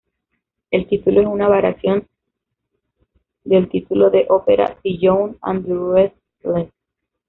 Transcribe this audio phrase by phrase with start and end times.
[0.71, 2.07] El título es una variación
[3.43, 5.75] del título de Opera "The Young and the
[6.41, 6.71] Restless".